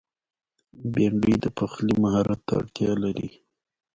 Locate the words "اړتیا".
2.59-2.91